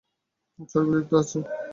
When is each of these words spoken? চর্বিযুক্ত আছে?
চর্বিযুক্ত 0.71 1.11
আছে? 1.21 1.37